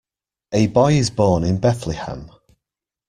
A 0.51 0.65
boy 0.65 0.93
is 0.93 1.11
born 1.11 1.43
in 1.43 1.59
Bethlehem. 1.59 2.31